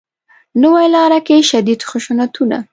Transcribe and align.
نوې 0.61 0.85
لاره 0.95 1.19
کې 1.27 1.35
شدید 1.49 1.81
خشونتونه 1.89 2.57